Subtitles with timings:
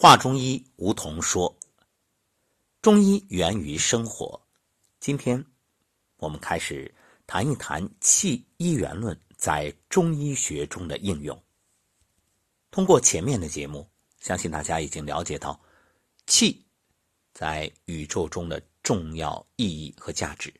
[0.00, 1.52] 话中医，梧桐说
[2.80, 4.40] ：“中医源于生活。”
[5.00, 5.44] 今天，
[6.18, 6.94] 我们开始
[7.26, 11.36] 谈一谈气一元论在中医学中的应用。
[12.70, 13.90] 通过前面的节目，
[14.20, 15.60] 相信大家已经了解到
[16.28, 16.64] 气
[17.34, 20.54] 在宇宙中的重要意义和价值。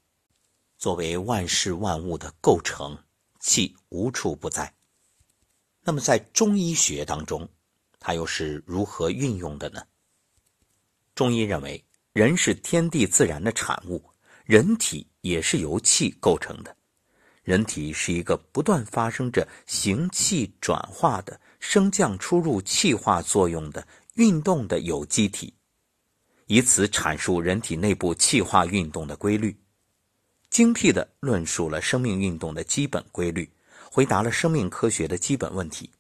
[0.79, 2.99] 作为万事万物的构成，
[3.39, 4.75] 气无处不在。
[5.83, 7.49] 那么，在中医学当中，
[8.01, 9.83] 它又是如何运用的呢？
[11.15, 14.03] 中医认为，人是天地自然的产物，
[14.45, 16.77] 人体也是由气构成的。
[17.43, 23.85] 人体是一个不断发生着行气转化的、升降出入气化作用的
[24.15, 25.53] 运动的有机体，
[26.47, 29.57] 以此阐述人体内部气化运动的规律，
[30.51, 33.51] 精辟地论述了生命运动的基本规律，
[33.91, 35.91] 回答了生命科学的基本问题。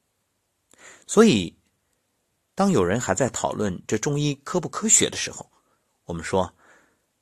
[1.08, 1.57] 所以。
[2.58, 5.48] 当有人还在讨论这中医科不科学的时候，
[6.06, 6.52] 我们说，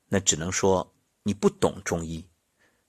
[0.09, 2.27] 那只能说你不懂中医。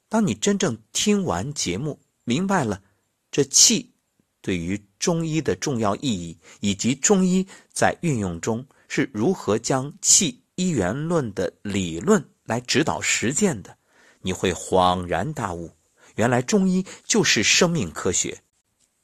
[0.07, 2.81] 当你真正听完节目，明白了
[3.29, 3.91] 这气
[4.39, 13.77] 对于中医的重要意义，以及中医在运用中是如何将气一元论的理论来指导实践的，
[14.21, 15.69] 你会恍然大悟，
[16.15, 18.41] 原来中医就是生命科学。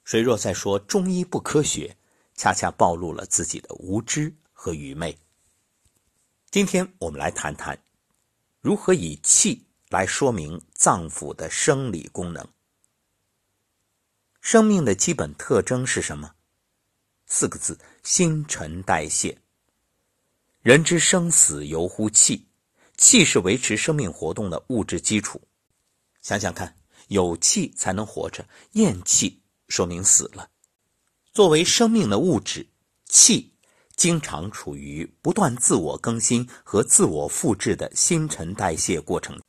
[0.06, 1.98] 谁若再说中医不科学，
[2.36, 5.17] 恰恰暴露了自己的无知和愚昧。
[6.50, 7.78] 今天我们来谈谈，
[8.62, 12.48] 如何以气来说明脏腑的生理功能。
[14.42, 16.36] 生命的基本特征是什么？
[17.26, 19.38] 四个字：新陈代谢。
[20.61, 22.48] 人之生死由乎气，
[22.98, 25.42] 气是维持生命活动的物质基础。
[26.22, 30.50] 想想看，有气才能活着，咽气说明死了。
[31.34, 32.67] 作为生命的物质，
[33.06, 33.52] 气
[33.95, 39.42] 经常处于不断自我更新和自我复制的新陈代谢过程。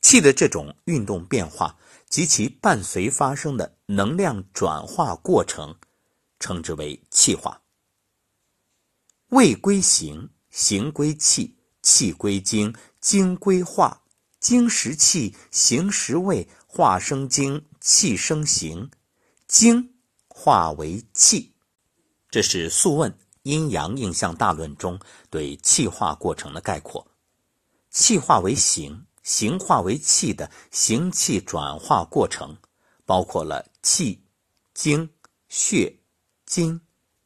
[0.00, 1.76] 气的这种运动变化
[2.08, 5.74] 及其伴随发生的能量转化过程，
[6.38, 7.60] 称之为气化。
[9.30, 14.04] 胃归形，形归气，气归精，精归化，
[14.38, 18.88] 精实气，形实胃，化生精，气生形，
[19.48, 19.94] 精。
[20.42, 21.52] 化为气，
[22.30, 23.12] 这是《素问·
[23.42, 27.06] 阴阳应象大论》中对气化过程的概括。
[27.90, 32.56] 气化为形，形化为气的形气转化过程，
[33.04, 34.24] 包括了气、
[34.72, 35.06] 精、
[35.50, 35.94] 血、
[36.46, 36.80] 津、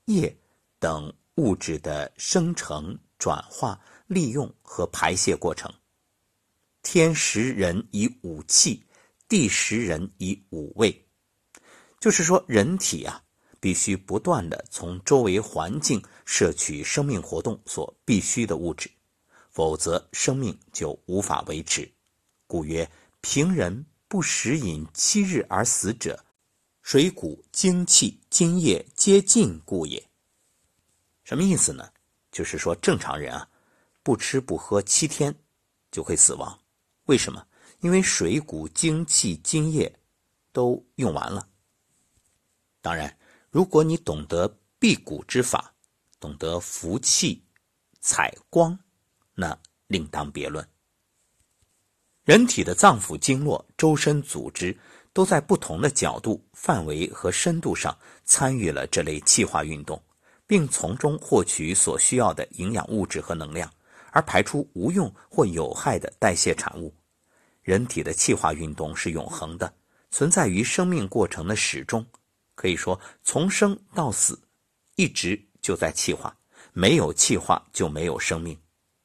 [0.07, 0.37] 液
[0.81, 5.73] 等物质的生成、转化、利用和排泄过程。
[6.83, 8.85] 天时人以五气，
[9.29, 11.04] 地时人以五味。
[12.05, 13.23] 就是说，人体啊，
[13.61, 18.91] 必须不断的从周围环境摄取生命活动所必需的物质，
[19.49, 21.91] 否则生命就无法维持。
[22.47, 22.87] 故曰
[23.23, 26.23] ：“平人不食饮七日而死者，
[26.83, 30.07] 水谷精气津液皆尽故也。”
[31.25, 31.89] 什么意思呢？
[32.31, 33.49] 就是说，正常人啊，
[34.03, 35.35] 不吃不喝七天
[35.91, 36.61] 就会死亡。
[37.07, 37.47] 为什么？
[37.81, 39.91] 因为水谷精气津液
[40.53, 41.49] 都用完了。
[42.85, 43.17] 当然，
[43.51, 45.73] 如果你懂得辟谷之法，
[46.21, 47.43] 懂得服气、
[48.03, 48.79] 采光，
[49.35, 50.69] 那另当别论。
[52.25, 54.79] 人体的脏腑经络、周身组织
[55.15, 60.03] 都在不同的角度、范围和深度上参与了这类气化运动，
[60.47, 63.73] 并从中获取所需要的营养物质和能量，
[64.11, 66.95] 而排出无用或有害的代谢产物。
[67.63, 69.75] 人体的气化运动是永恒的，
[70.11, 72.05] 存在于生命过程的始终。
[72.55, 74.41] 可以说，从生到死，
[74.97, 76.37] 一直就在气化。
[76.73, 78.59] 没有气化，就没有生命。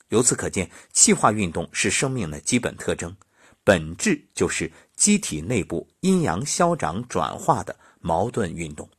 [0.07, 3.15] 由此可见，气化运动是生命的基本特征，
[3.63, 8.89] 本质就是机体内部阴阳消长转化的矛盾运动。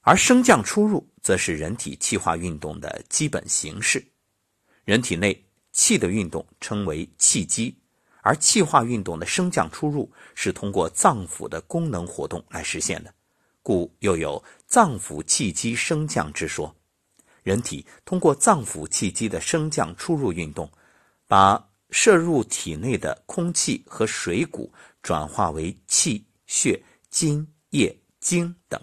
[0.00, 4.02] 而升降出入，则是人体气化运动的基本形式。
[4.84, 7.76] 人体内气的运动称为气机。
[8.22, 13.12] 而气化运动的升降出入是通过脏腑的功能活动来实现的，
[13.62, 16.74] 故又有脏腑气机升降之说。
[17.42, 20.70] 人体通过脏腑气机的升降出入运动，
[21.26, 24.70] 把摄入体内的空气和水谷
[25.02, 28.78] 转化为气、血、津、液、精等，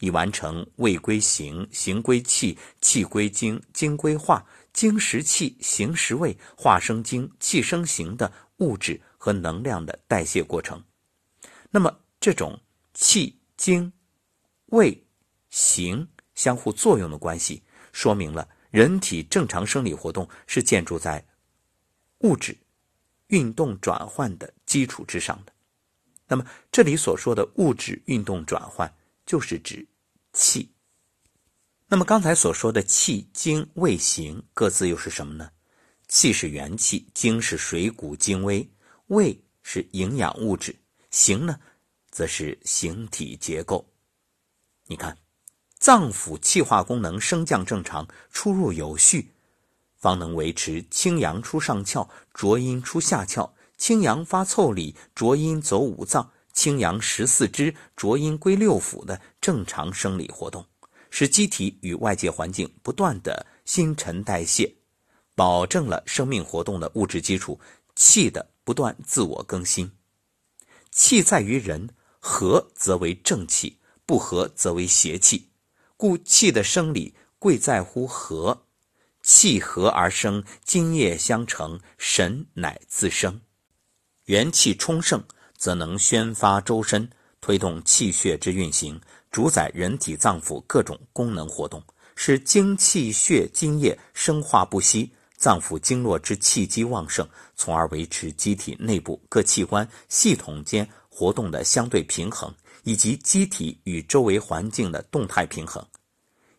[0.00, 8.30] 以完成胃归形、形归气、气归精、精归化、精实气、形实胃、化生精、气生形的。
[8.58, 10.82] 物质和能量的代谢过程，
[11.70, 12.58] 那么这种
[12.94, 13.92] 气、精、
[14.66, 15.06] 味、
[15.50, 17.62] 形、相互作用的关系，
[17.92, 21.24] 说明了人体正常生理活动是建筑在
[22.20, 22.56] 物质
[23.28, 25.52] 运动转换的基础之上的。
[26.28, 28.92] 那么，这里所说的物质运动转换，
[29.24, 29.86] 就是指
[30.32, 30.72] 气。
[31.88, 35.52] 那么，刚才所说的气、精、味、形各自又是什么呢？
[36.16, 38.66] 气是元气，精是水谷精微，
[39.08, 40.74] 味是营养物质，
[41.10, 41.60] 形呢，
[42.10, 43.86] 则是形体结构。
[44.86, 45.14] 你看，
[45.78, 49.30] 脏腑气化功能升降正常，出入有序，
[49.94, 53.50] 方能维持清阳出上窍，浊阴出下窍。
[53.76, 56.22] 清阳发腠理，浊阴走五脏；
[56.54, 60.64] 清阳十四肢，浊阴归六腑的正常生理活动，
[61.10, 64.74] 使机体与外界环境不断的新陈代谢，
[65.36, 67.60] 保证了生命活动的物质基础。
[67.94, 69.90] 气的不断自我更新，
[70.90, 71.88] 气在于人，
[72.18, 75.48] 和则为正气，不和则为邪气。
[75.96, 78.66] 故气的生理贵在乎和，
[79.22, 83.40] 气和而生，津液相成，神乃自生。
[84.26, 85.24] 元气充盛，
[85.56, 87.08] 则能宣发周身，
[87.40, 89.00] 推动气血之运行，
[89.30, 91.82] 主宰人体脏腑各种功能活动，
[92.14, 95.10] 使精气血津液生化不息，
[95.46, 102.52] 脏腑经络之气机旺盛，从而维持机体内部各器官系统间活动的相对平衡，
[102.82, 105.86] 以及机体与周围环境的动态平衡。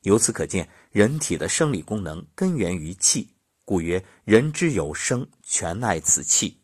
[0.03, 3.27] 由此可见，人体的生理功能根源于气，
[3.65, 6.57] 故曰：“人之有生，全赖此气。”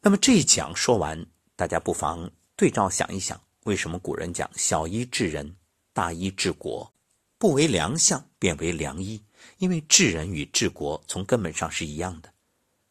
[0.00, 1.26] 那么这一讲说完，
[1.56, 5.56] 大家不妨对照想一想，为什么古人讲“小医治人，
[5.92, 6.94] 大医治国”，
[7.36, 9.20] 不为良相，便为良医？
[9.56, 12.32] 因为治人与治国从根本上是一样的，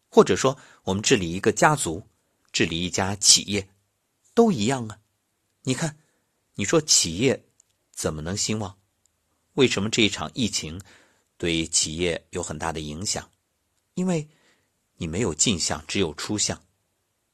[0.10, 2.08] 或者说，我们治理一个家族，
[2.52, 3.70] 治理一家企业，
[4.34, 5.00] 都一样啊。
[5.64, 5.98] 你看，
[6.56, 7.46] 你说企业
[7.92, 8.78] 怎么能兴旺？
[9.54, 10.82] 为什么这一场疫情
[11.38, 13.30] 对企业有很大的影响？
[13.94, 14.28] 因为
[14.96, 16.62] 你没有进项，只有出项。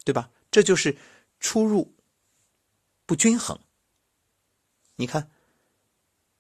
[0.06, 0.30] 对吧？
[0.52, 0.98] 这就是
[1.40, 1.96] 出入
[3.06, 3.58] 不均衡。
[4.98, 5.32] 你看，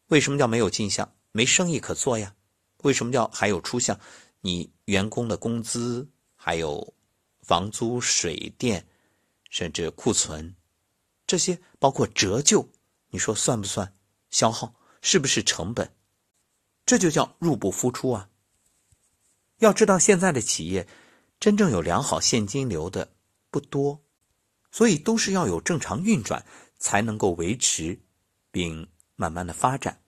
[0.07, 1.15] 为什么叫没有进项？
[1.31, 2.35] 没生意可做呀。
[2.83, 3.99] 为什么叫还有出项？
[4.39, 6.93] 你员工的工资，还有
[7.41, 8.85] 房租、水电，
[9.49, 10.55] 甚至库存，
[11.27, 12.69] 这些包括折旧，
[13.09, 13.93] 你说算不算
[14.29, 14.73] 消耗？
[15.01, 15.93] 是不是成本？
[16.85, 18.29] 这就叫入不敷出啊。
[19.57, 20.87] 要知道，现在的企业
[21.39, 23.11] 真正有良好现金流的。
[23.49, 24.01] 不多，
[24.71, 26.43] 所以都是要有正常运转
[26.79, 27.99] 才能够维持，
[28.49, 30.01] 并慢慢的发展。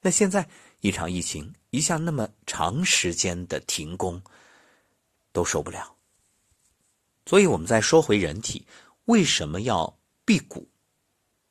[0.00, 0.48] 那现在
[0.80, 4.22] 一场疫情一下那么长时间的停工，
[5.32, 5.96] 都受不了。
[7.26, 8.66] 所以我们再说回人体，
[9.04, 10.66] 为什么要辟谷？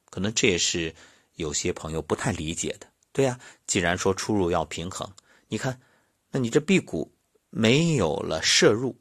[0.09, 0.95] 可能这也是
[1.35, 2.91] 有些朋友不太理解的。
[3.11, 5.11] 对呀，既然说出入要平衡，
[5.47, 5.79] 你看，
[6.31, 7.11] 那你这辟谷
[7.49, 8.99] 没有了摄入，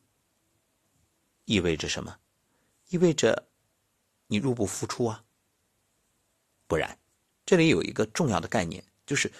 [1.45, 2.19] 意味着什么？
[2.89, 3.49] 意味着
[4.27, 5.25] 你入不敷出啊，
[6.67, 6.99] 不然，
[7.45, 9.33] 这里有一个重要的概念，就是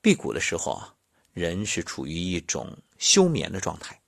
[0.00, 0.94] 辟谷的时候啊，
[1.32, 4.00] 人是处于一种休眠的状态，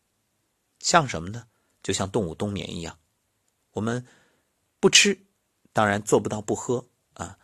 [0.81, 1.47] 像什么呢？
[1.83, 2.99] 就像动物冬眠一样。
[3.73, 4.05] 我们
[4.81, 5.19] 不吃，
[5.73, 7.39] 当然做不到不喝啊。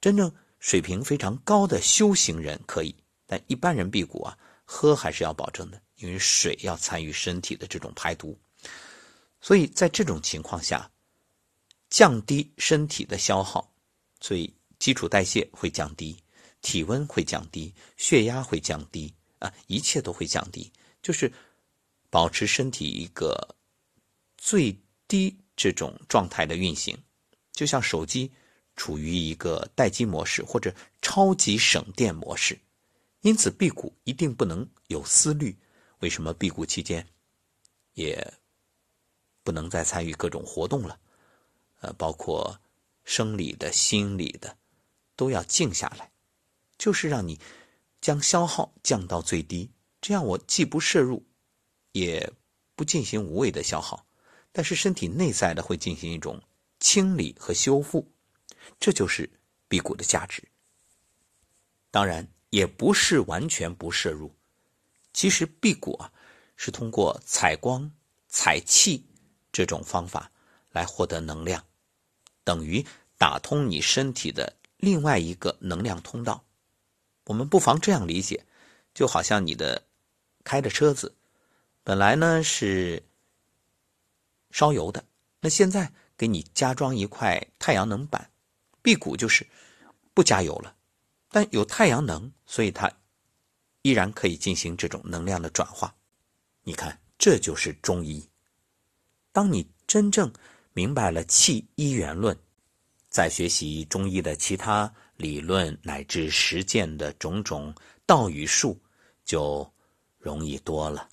[0.00, 2.94] 真正水平非常高的修行人可以，
[3.26, 8.38] 但一般人辟谷啊，喝还是要保证的，因为水要参与身体的这种排毒。
[9.40, 10.90] 所以在这种情况下，
[11.90, 13.72] 降低身体的消耗，
[14.20, 16.16] 所以基础代谢会降低，
[16.62, 21.30] 体温会降低，血压会降低，啊，一切都会降低，就是
[22.08, 23.54] 保持身体一个
[24.38, 24.74] 最
[25.06, 26.96] 低这种状态的运行，
[27.52, 28.32] 就像手机
[28.76, 32.58] 处于一个待机模式或者超级省电模式。
[33.20, 35.54] 因此，辟谷一定不能有思虑。
[35.98, 37.06] 为什么辟谷期间
[37.92, 38.32] 也？
[39.44, 41.00] 不能再参与各种活动了，
[41.80, 42.56] 呃，包括
[43.02, 44.56] 生理的、心理的，
[45.16, 46.11] 都要静下来，
[46.82, 47.38] 就是让你
[48.00, 49.70] 将消耗降到最低。
[50.00, 51.24] 这样我既不摄入，
[51.92, 52.32] 也
[52.74, 54.04] 不进行无谓的消耗，
[54.50, 56.42] 但是身体内在的会进行一种
[56.80, 58.10] 清理和修复，
[58.80, 59.30] 这就是
[59.68, 60.42] 辟谷的价值。
[61.92, 64.34] 当然，也不是完全不摄入，
[65.12, 66.12] 其实辟谷啊，
[66.56, 67.88] 是通过采光、
[68.26, 69.06] 采气。
[69.52, 70.32] 这种方法
[70.70, 71.64] 来获得能量，
[72.42, 72.84] 等于
[73.18, 76.44] 打通你身体的另外一个能量通道。
[77.32, 78.44] 我们不妨这样理解，
[78.92, 79.82] 就好像你的
[80.44, 81.14] 开的车子
[81.82, 83.02] 本来呢是
[84.50, 85.02] 烧油的，
[85.40, 88.30] 那现在给你加装一块太阳能板，
[88.82, 89.46] 辟谷就是
[90.12, 90.76] 不加油了，
[91.30, 92.92] 但有太阳能，所以它
[93.80, 95.94] 依然可以进行这种能量的转化。
[96.64, 98.28] 你看，这就是中医。
[99.32, 100.30] 当你真正
[100.74, 102.36] 明白了气一元论，
[103.08, 107.72] 在学习中医的其他理论乃至实践的种种
[108.04, 108.76] 道与术，
[109.24, 109.72] 就
[110.18, 111.08] 容易多了。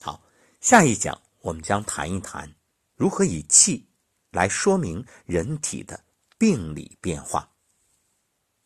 [0.00, 0.20] 好，
[0.60, 2.52] 下一讲我们将谈一谈
[2.96, 3.86] 如何以气
[4.32, 6.04] 来说明人体的
[6.36, 7.48] 病理变化。